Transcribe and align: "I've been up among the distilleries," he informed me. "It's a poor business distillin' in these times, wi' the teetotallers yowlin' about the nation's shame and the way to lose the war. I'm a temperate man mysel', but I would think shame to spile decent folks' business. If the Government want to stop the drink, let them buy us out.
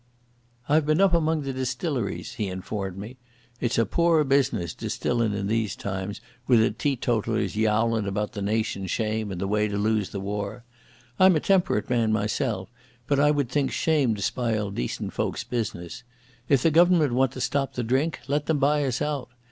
"I've 0.67 0.87
been 0.87 0.99
up 0.99 1.13
among 1.13 1.43
the 1.43 1.53
distilleries," 1.53 2.33
he 2.33 2.47
informed 2.47 2.97
me. 2.97 3.17
"It's 3.59 3.77
a 3.77 3.85
poor 3.85 4.23
business 4.23 4.73
distillin' 4.73 5.35
in 5.35 5.45
these 5.45 5.75
times, 5.75 6.21
wi' 6.47 6.55
the 6.55 6.71
teetotallers 6.71 7.55
yowlin' 7.55 8.07
about 8.07 8.31
the 8.31 8.41
nation's 8.41 8.89
shame 8.89 9.31
and 9.31 9.39
the 9.39 9.47
way 9.47 9.67
to 9.67 9.77
lose 9.77 10.09
the 10.09 10.19
war. 10.19 10.63
I'm 11.19 11.35
a 11.35 11.39
temperate 11.39 11.87
man 11.87 12.11
mysel', 12.11 12.67
but 13.05 13.19
I 13.19 13.29
would 13.29 13.49
think 13.49 13.71
shame 13.71 14.15
to 14.15 14.23
spile 14.23 14.71
decent 14.71 15.13
folks' 15.13 15.43
business. 15.43 16.01
If 16.49 16.63
the 16.63 16.71
Government 16.71 17.13
want 17.13 17.33
to 17.33 17.41
stop 17.41 17.73
the 17.73 17.83
drink, 17.83 18.21
let 18.27 18.47
them 18.47 18.57
buy 18.57 18.83
us 18.85 19.03
out. 19.03 19.29